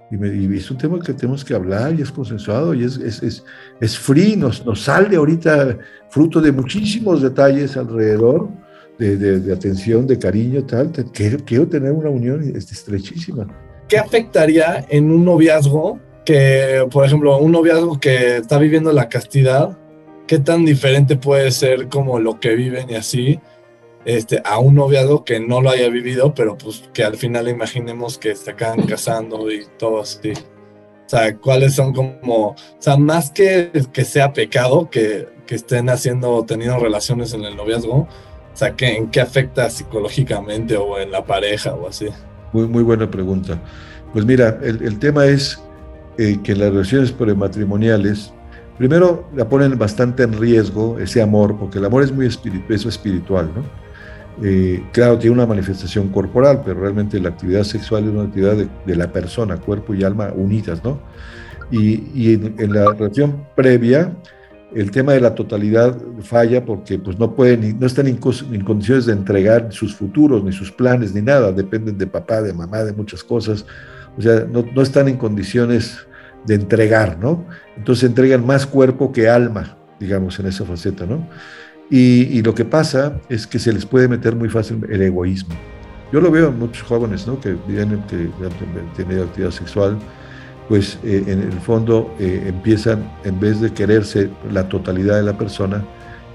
Y, 0.09 0.17
me, 0.17 0.27
y 0.27 0.55
es 0.55 0.69
un 0.71 0.77
tema 0.77 0.99
que 0.99 1.13
tenemos 1.13 1.43
que 1.43 1.53
hablar 1.53 1.95
y 1.95 2.01
es 2.01 2.11
consensuado 2.11 2.75
y 2.75 2.83
es, 2.83 2.97
es, 2.97 3.23
es, 3.23 3.43
es 3.81 3.97
free, 3.97 4.35
nos, 4.35 4.63
nos 4.63 4.83
sale 4.83 5.15
ahorita 5.15 5.79
fruto 6.09 6.39
de 6.39 6.51
muchísimos 6.51 7.23
detalles 7.23 7.75
alrededor, 7.75 8.47
de, 8.99 9.17
de, 9.17 9.53
atención, 9.53 10.07
de 10.07 10.17
cariño, 10.17 10.63
tal. 10.65 10.91
Quiero, 11.11 11.39
quiero 11.43 11.67
tener 11.67 11.91
una 11.91 12.09
unión 12.09 12.41
estrechísima. 12.55 13.45
¿Qué 13.89 13.97
afectaría 13.97 14.85
en 14.89 15.11
un 15.11 15.25
noviazgo 15.25 15.99
que, 16.23 16.87
por 16.91 17.05
ejemplo, 17.05 17.37
un 17.37 17.51
noviazgo 17.51 17.99
que 17.99 18.37
está 18.37 18.57
viviendo 18.57 18.93
la 18.93 19.09
castidad, 19.09 19.77
qué 20.27 20.39
tan 20.39 20.63
diferente 20.63 21.17
puede 21.17 21.51
ser 21.51 21.89
como 21.89 22.19
lo 22.19 22.39
que 22.39 22.55
viven 22.55 22.89
y 22.89 22.95
así? 22.95 23.39
Este, 24.05 24.41
a 24.45 24.59
un 24.59 24.75
noviazgo 24.75 25.25
que 25.25 25.39
no 25.39 25.61
lo 25.61 25.69
haya 25.71 25.89
vivido, 25.89 26.33
pero 26.33 26.57
pues 26.57 26.89
que 26.93 27.03
al 27.03 27.17
final 27.17 27.47
imaginemos 27.49 28.17
que 28.17 28.35
se 28.35 28.51
acaban 28.51 28.83
casando 28.85 29.51
y 29.51 29.65
todo 29.77 30.01
así. 30.01 30.31
O 30.31 31.09
sea, 31.09 31.35
cuáles 31.37 31.75
son 31.75 31.93
como, 31.93 32.49
o 32.49 32.55
sea, 32.79 32.97
más 32.97 33.31
que 33.31 33.71
que 33.91 34.05
sea 34.05 34.33
pecado 34.33 34.89
que, 34.89 35.27
que 35.45 35.55
estén 35.55 35.89
haciendo, 35.89 36.43
teniendo 36.45 36.79
relaciones 36.79 37.33
en 37.33 37.43
el 37.43 37.55
noviazgo, 37.55 37.95
o 37.97 38.57
sea, 38.57 38.75
que, 38.75 38.95
¿en 38.95 39.09
qué 39.09 39.21
afecta 39.21 39.69
psicológicamente 39.69 40.77
o 40.77 40.97
en 40.97 41.11
la 41.11 41.25
pareja 41.25 41.73
o 41.73 41.87
así? 41.87 42.07
Muy, 42.53 42.67
muy 42.67 42.83
buena 42.83 43.09
pregunta. 43.09 43.61
Pues 44.13 44.25
mira, 44.25 44.59
el, 44.63 44.81
el 44.81 44.97
tema 44.97 45.25
es 45.25 45.59
eh, 46.17 46.39
que 46.41 46.55
las 46.55 46.71
relaciones 46.71 47.11
prematrimoniales, 47.11 48.31
primero 48.77 49.27
la 49.35 49.49
ponen 49.49 49.77
bastante 49.77 50.23
en 50.23 50.33
riesgo 50.33 50.97
ese 50.99 51.21
amor, 51.21 51.57
porque 51.57 51.79
el 51.79 51.85
amor 51.85 52.03
es 52.03 52.11
muy 52.11 52.25
espiritual, 52.25 53.51
¿no? 53.53 53.84
Eh, 54.43 54.83
claro, 54.91 55.17
tiene 55.17 55.33
una 55.33 55.45
manifestación 55.45 56.09
corporal, 56.09 56.61
pero 56.65 56.81
realmente 56.81 57.19
la 57.19 57.29
actividad 57.29 57.63
sexual 57.63 58.03
es 58.03 58.09
una 58.09 58.23
actividad 58.23 58.57
de, 58.85 58.95
la 58.95 59.11
persona, 59.11 59.57
cuerpo 59.57 59.93
y 59.93 60.03
alma 60.03 60.31
unidas, 60.35 60.83
¿no? 60.83 60.99
Y, 61.71 62.33
en, 62.33 62.73
la 62.73 62.91
relación 62.91 63.47
previa, 63.55 64.13
el 64.73 64.91
tema 64.91 65.13
de 65.13 65.21
la 65.21 65.33
totalidad 65.33 65.97
falla 66.21 66.63
porque 66.63 66.99
pues, 66.99 67.17
no, 67.17 67.33
pueden, 67.33 67.79
no 67.79 67.87
están 67.87 68.07
en, 68.07 68.17
condiciones 68.17 69.05
de 69.05 69.13
entregar 69.13 69.71
sus 69.71 69.95
futuros, 69.95 70.43
ni 70.43 70.51
sus 70.51 70.71
planes, 70.71 71.13
ni 71.13 71.21
nada, 71.21 71.51
dependen 71.51 71.97
de 71.97 72.05
papá, 72.05 72.41
de 72.41 72.53
mamá, 72.53 72.83
de 72.83 72.93
muchas 72.93 73.23
cosas, 73.23 73.65
o 74.17 74.21
sea, 74.21 74.45
no, 74.51 74.65
no 74.75 74.81
están 74.81 75.07
en 75.07 75.17
condiciones 75.17 76.05
de 76.45 76.55
entregar, 76.55 77.17
¿no? 77.19 77.45
Entonces 77.77 78.03
entregan 78.03 78.45
más 78.45 78.67
cuerpo 78.67 79.11
que 79.11 79.29
alma, 79.29 79.77
digamos, 79.99 80.39
en 80.39 80.47
esa 80.47 80.65
faceta, 80.65 81.05
¿no? 81.05 81.27
Y, 81.89 82.41
lo 82.41 82.55
que 82.55 82.65
pasa 82.65 83.19
es 83.29 83.45
que 83.45 83.59
se 83.59 83.71
les 83.71 83.85
puede 83.85 84.07
meter 84.07 84.35
muy 84.35 84.49
fácil 84.49 84.85
el 84.89 85.01
egoísmo. 85.01 85.53
Yo 86.11 86.19
lo 86.19 86.31
veo 86.31 86.49
en 86.49 86.57
muchos 86.57 86.87
jóvenes 86.87 87.27
¿no? 87.27 87.39
que 87.39 87.55
vienen, 87.67 88.01
que 88.07 88.15
han 88.15 88.93
tenido 88.95 89.23
actividad 89.23 89.51
sexual, 89.51 89.97
pues 90.67 90.97
eh, 91.03 91.23
en 91.27 91.41
el 91.41 91.59
fondo 91.59 92.13
eh, 92.19 92.45
empiezan, 92.47 93.11
en 93.23 93.39
vez 93.39 93.61
de 93.61 93.71
quererse 93.71 94.29
la 94.51 94.67
totalidad 94.67 95.17
de 95.17 95.23
la 95.23 95.37
persona, 95.37 95.83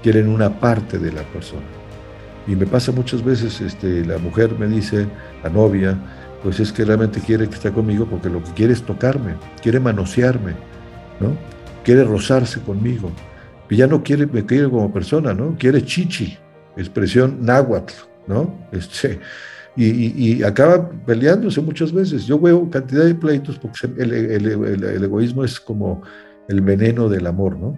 quieren 0.01 0.29
una 0.29 0.59
parte 0.59 0.97
de 0.97 1.11
la 1.11 1.23
persona. 1.23 1.67
Y 2.47 2.55
me 2.55 2.65
pasa 2.65 2.91
muchas 2.91 3.23
veces, 3.23 3.59
este, 3.59 4.05
la 4.05 4.17
mujer 4.17 4.55
me 4.57 4.67
dice, 4.67 5.07
la 5.43 5.49
novia, 5.49 5.97
pues 6.43 6.59
es 6.59 6.71
que 6.71 6.85
realmente 6.85 7.19
quiere 7.19 7.47
que 7.47 7.55
esté 7.55 7.71
conmigo 7.71 8.05
porque 8.05 8.29
lo 8.29 8.41
que 8.43 8.51
quiere 8.51 8.73
es 8.73 8.83
tocarme, 8.83 9.35
quiere 9.61 9.79
manosearme, 9.79 10.53
¿no? 11.19 11.35
quiere 11.83 12.03
rozarse 12.03 12.61
conmigo 12.61 13.11
ya 13.77 13.87
no 13.87 14.03
quiere, 14.03 14.25
me 14.27 14.45
quiere 14.45 14.69
como 14.69 14.91
persona, 14.91 15.33
¿no? 15.33 15.55
Quiere 15.57 15.83
chichi, 15.83 16.37
expresión 16.77 17.37
náhuatl, 17.41 17.93
¿no? 18.27 18.53
Este, 18.71 19.19
y, 19.75 20.35
y, 20.35 20.43
acaba 20.43 20.89
peleándose 21.05 21.61
muchas 21.61 21.93
veces. 21.93 22.25
Yo 22.25 22.37
veo 22.39 22.69
cantidad 22.69 23.05
de 23.05 23.15
pleitos 23.15 23.57
porque 23.57 23.87
el, 24.01 25.03
egoísmo 25.03 25.45
es 25.45 25.59
como 25.59 26.01
el 26.49 26.61
veneno 26.61 27.07
del 27.07 27.25
amor, 27.27 27.57
¿no? 27.57 27.77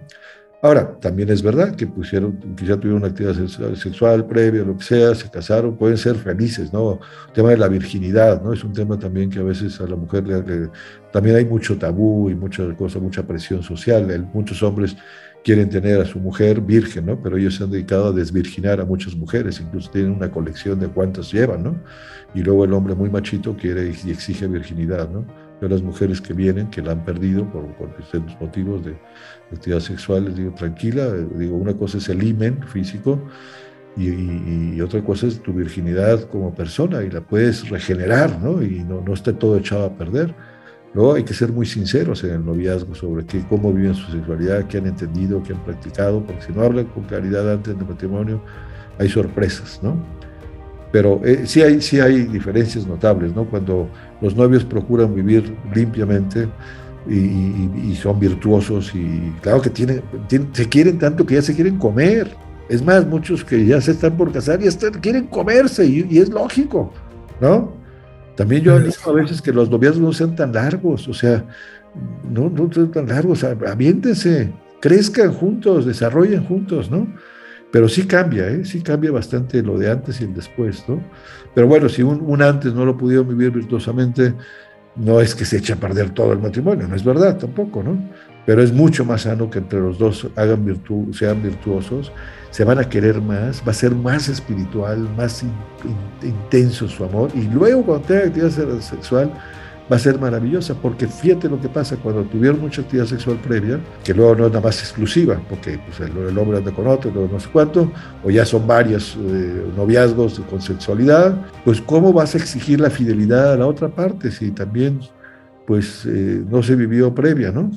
Ahora, 0.60 0.98
también 0.98 1.28
es 1.28 1.42
verdad 1.42 1.76
que 1.76 1.86
pusieron, 1.86 2.38
quizá 2.56 2.76
tuvieron 2.76 3.02
una 3.02 3.08
actividad 3.08 3.34
sexual, 3.76 4.26
previa, 4.26 4.64
lo 4.64 4.78
que 4.78 4.82
sea, 4.82 5.14
se 5.14 5.30
casaron, 5.30 5.76
pueden 5.76 5.98
ser 5.98 6.16
felices, 6.16 6.72
¿no? 6.72 7.00
El 7.28 7.32
tema 7.34 7.50
de 7.50 7.58
la 7.58 7.68
virginidad, 7.68 8.42
¿no? 8.42 8.52
Es 8.52 8.64
un 8.64 8.72
tema 8.72 8.98
también 8.98 9.28
que 9.28 9.40
a 9.40 9.42
veces 9.42 9.78
a 9.80 9.86
la 9.86 9.94
mujer 9.94 10.26
le, 10.26 10.70
también 11.12 11.36
hay 11.36 11.44
mucho 11.44 11.76
tabú 11.78 12.30
y 12.30 12.34
mucha 12.34 12.64
cosa, 12.76 12.98
mucha 12.98 13.26
presión 13.26 13.62
social. 13.62 14.26
muchos 14.32 14.62
hombres 14.62 14.96
quieren 15.44 15.68
tener 15.68 16.00
a 16.00 16.06
su 16.06 16.18
mujer 16.18 16.60
virgen, 16.62 17.06
¿no? 17.06 17.22
Pero 17.22 17.36
ellos 17.36 17.56
se 17.56 17.64
han 17.64 17.70
dedicado 17.70 18.08
a 18.08 18.12
desvirginar 18.12 18.80
a 18.80 18.86
muchas 18.86 19.14
mujeres, 19.14 19.60
incluso 19.60 19.90
tienen 19.90 20.12
una 20.12 20.30
colección 20.30 20.80
de 20.80 20.88
cuántas 20.88 21.30
llevan, 21.30 21.62
¿no? 21.62 21.76
Y 22.34 22.42
luego 22.42 22.64
el 22.64 22.72
hombre 22.72 22.94
muy 22.94 23.10
machito 23.10 23.54
quiere 23.54 23.92
y 24.04 24.10
exige 24.10 24.46
virginidad, 24.46 25.08
¿no? 25.10 25.26
Yo 25.60 25.68
las 25.68 25.82
mujeres 25.82 26.20
que 26.20 26.32
vienen, 26.32 26.68
que 26.70 26.82
la 26.82 26.92
han 26.92 27.04
perdido 27.04 27.48
por, 27.52 27.66
por 27.74 27.96
distintos 27.96 28.34
motivos 28.40 28.84
de, 28.84 28.96
actividad 29.52 29.80
sexual, 29.80 30.24
les 30.24 30.36
digo, 30.36 30.52
tranquila, 30.54 31.12
digo, 31.12 31.56
una 31.56 31.74
cosa 31.74 31.98
es 31.98 32.08
el 32.08 32.22
imen 32.22 32.62
físico 32.66 33.22
y, 33.96 34.80
otra 34.80 35.04
cosa 35.04 35.26
es 35.26 35.40
tu 35.40 35.52
virginidad 35.52 36.24
como 36.28 36.54
persona 36.54 37.02
y 37.02 37.10
la 37.10 37.20
puedes 37.20 37.68
regenerar, 37.68 38.40
¿no? 38.40 38.62
Y 38.62 38.82
no, 38.82 39.02
no 39.02 39.12
esté 39.12 39.32
todo 39.34 39.58
echado 39.58 39.84
a 39.84 39.96
perder 39.96 40.34
Luego 40.94 41.14
hay 41.14 41.24
que 41.24 41.34
ser 41.34 41.52
muy 41.52 41.66
sinceros 41.66 42.22
en 42.22 42.30
el 42.30 42.44
noviazgo 42.44 42.94
sobre 42.94 43.26
qué, 43.26 43.44
cómo 43.48 43.72
viven 43.72 43.94
su 43.94 44.12
sexualidad, 44.12 44.66
qué 44.68 44.78
han 44.78 44.86
entendido, 44.86 45.42
qué 45.42 45.52
han 45.52 45.64
practicado, 45.64 46.24
porque 46.24 46.42
si 46.42 46.52
no 46.52 46.62
hablan 46.62 46.86
con 46.86 47.02
claridad 47.04 47.52
antes 47.52 47.76
del 47.76 47.86
matrimonio, 47.86 48.40
hay 48.98 49.08
sorpresas, 49.08 49.80
¿no? 49.82 49.96
Pero 50.92 51.20
eh, 51.24 51.42
sí, 51.46 51.62
hay, 51.62 51.80
sí 51.80 51.98
hay 51.98 52.22
diferencias 52.22 52.86
notables, 52.86 53.34
¿no? 53.34 53.44
Cuando 53.44 53.88
los 54.20 54.36
novios 54.36 54.64
procuran 54.64 55.12
vivir 55.12 55.56
limpiamente 55.74 56.48
y, 57.10 57.94
son 57.96 58.18
virtuosos 58.20 58.94
y 58.94 59.32
claro 59.40 59.60
que 59.60 59.70
tienen, 59.70 60.02
se 60.52 60.68
quieren 60.68 60.98
tanto 60.98 61.26
que 61.26 61.34
ya 61.34 61.42
se 61.42 61.54
quieren 61.54 61.76
comer. 61.76 62.30
Es 62.68 62.82
más, 62.82 63.04
muchos 63.04 63.44
que 63.44 63.66
ya 63.66 63.80
se 63.80 63.90
están 63.90 64.16
por 64.16 64.30
casar 64.32 64.62
y 64.62 64.68
están, 64.68 64.92
quieren 65.00 65.26
comerse 65.26 65.84
y, 65.84 66.06
y 66.08 66.18
es 66.18 66.28
lógico, 66.28 66.92
¿no? 67.40 67.83
También 68.36 68.62
yo 68.62 68.76
animo 68.76 68.92
a 69.06 69.12
veces 69.12 69.40
que 69.40 69.52
los 69.52 69.70
noviazgos 69.70 70.00
no 70.02 70.12
sean 70.12 70.34
tan 70.34 70.52
largos, 70.52 71.06
o 71.08 71.14
sea, 71.14 71.44
no, 72.28 72.50
no 72.50 72.72
sean 72.72 72.90
tan 72.90 73.06
largos, 73.06 73.44
aviéntense, 73.44 74.52
crezcan 74.80 75.32
juntos, 75.32 75.86
desarrollen 75.86 76.44
juntos, 76.44 76.90
¿no? 76.90 77.06
Pero 77.70 77.88
sí 77.88 78.06
cambia, 78.06 78.48
¿eh? 78.48 78.64
sí 78.64 78.82
cambia 78.82 79.10
bastante 79.10 79.62
lo 79.62 79.78
de 79.78 79.90
antes 79.90 80.20
y 80.20 80.24
el 80.24 80.34
después, 80.34 80.84
¿no? 80.88 81.00
Pero 81.54 81.66
bueno, 81.66 81.88
si 81.88 82.02
un, 82.02 82.42
antes 82.42 82.72
no 82.72 82.84
lo 82.84 82.96
pudieron 82.96 83.28
vivir 83.28 83.50
virtuosamente, 83.50 84.34
no 84.96 85.20
es 85.20 85.34
que 85.34 85.44
se 85.44 85.58
eche 85.58 85.72
a 85.72 85.76
perder 85.76 86.10
todo 86.10 86.32
el 86.32 86.38
matrimonio, 86.38 86.86
no 86.86 86.94
es 86.94 87.04
verdad 87.04 87.36
tampoco, 87.38 87.82
¿no? 87.82 87.98
Pero 88.46 88.62
es 88.62 88.72
mucho 88.72 89.04
más 89.04 89.22
sano 89.22 89.50
que 89.50 89.58
entre 89.58 89.80
los 89.80 89.98
dos 89.98 90.28
hagan 90.36 90.64
virtu 90.64 91.12
sean 91.12 91.42
virtuosos 91.42 92.12
se 92.54 92.62
van 92.62 92.78
a 92.78 92.88
querer 92.88 93.20
más, 93.20 93.60
va 93.66 93.72
a 93.72 93.74
ser 93.74 93.92
más 93.92 94.28
espiritual, 94.28 95.08
más 95.16 95.44
intenso 96.22 96.86
su 96.86 97.02
amor. 97.02 97.28
Y 97.34 97.48
luego 97.48 97.84
cuando 97.84 98.06
tenga 98.06 98.26
actividad 98.26 98.78
sexual, 98.78 99.32
va 99.90 99.96
a 99.96 99.98
ser 99.98 100.20
maravillosa, 100.20 100.72
porque 100.80 101.08
fíjate 101.08 101.48
lo 101.48 101.60
que 101.60 101.68
pasa 101.68 101.96
cuando 101.96 102.22
tuvieron 102.22 102.60
mucha 102.60 102.82
actividad 102.82 103.06
sexual 103.06 103.38
previa, 103.38 103.80
que 104.04 104.14
luego 104.14 104.36
no 104.36 104.46
es 104.46 104.52
nada 104.52 104.60
más 104.60 104.78
exclusiva, 104.78 105.40
porque 105.48 105.80
pues, 105.84 105.98
el, 106.08 106.38
hombre 106.38 106.58
anda 106.58 106.70
con 106.70 106.86
otro, 106.86 107.10
no 107.10 107.40
sé 107.40 107.48
cuánto, 107.52 107.90
o 108.22 108.30
ya 108.30 108.44
son 108.44 108.68
varios 108.68 109.18
eh, 109.20 109.64
noviazgos 109.76 110.38
con 110.48 110.62
sexualidad, 110.62 111.34
pues 111.64 111.80
cómo 111.80 112.12
vas 112.12 112.36
a 112.36 112.38
exigir 112.38 112.78
la 112.78 112.88
fidelidad 112.88 113.54
a 113.54 113.56
la 113.56 113.66
otra 113.66 113.88
parte 113.88 114.30
si 114.30 114.52
también 114.52 115.00
pues 115.66 116.06
eh, 116.06 116.44
no 116.48 116.62
se 116.62 116.76
vivió 116.76 117.12
previa, 117.12 117.50
¿no? 117.50 117.72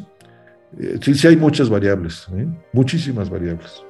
Eh, 0.79 0.99
sí, 1.01 1.15
sí 1.15 1.27
hay 1.27 1.35
muchas 1.35 1.67
variables, 1.67 2.27
muchísimas 2.73 3.27
variables. 3.27 3.83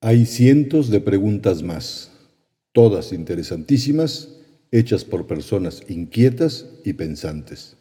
Hay 0.00 0.26
cientos 0.26 0.90
de 0.90 1.00
preguntas 1.00 1.64
más, 1.64 2.12
todas 2.70 3.12
interesantísimas, 3.12 4.28
hechas 4.70 5.04
por 5.04 5.26
personas 5.26 5.82
inquietas 5.88 6.66
y 6.84 6.92
pensantes. 6.92 7.76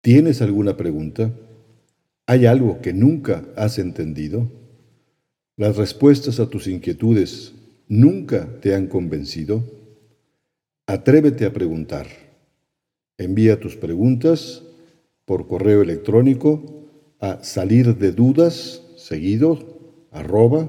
¿Tienes 0.00 0.42
alguna 0.42 0.76
pregunta? 0.76 1.32
¿Hay 2.26 2.46
algo 2.46 2.80
que 2.80 2.92
nunca 2.92 3.44
has 3.54 3.78
entendido? 3.78 4.50
¿Las 5.56 5.76
respuestas 5.76 6.40
a 6.40 6.50
tus 6.50 6.66
inquietudes 6.66 7.52
nunca 7.86 8.48
te 8.60 8.74
han 8.74 8.88
convencido? 8.88 9.62
Atrévete 10.88 11.44
a 11.44 11.52
preguntar. 11.52 12.08
Envía 13.16 13.60
tus 13.60 13.76
preguntas 13.76 14.64
por 15.24 15.46
correo 15.46 15.82
electrónico 15.82 16.88
a 17.20 17.44
salir 17.44 17.96
de 17.96 18.10
dudas 18.10 18.82
seguido 18.96 20.08
arroba 20.10 20.68